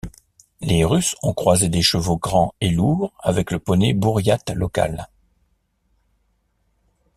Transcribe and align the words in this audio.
Les 0.61 0.83
Russes 0.83 1.15
ont 1.21 1.35
croisé 1.35 1.69
des 1.69 1.83
chevaux 1.83 2.17
grands 2.17 2.55
et 2.59 2.71
lourds 2.71 3.13
avec 3.19 3.51
le 3.51 3.59
poney 3.59 3.93
Bouriate 3.93 4.49
local. 4.49 5.07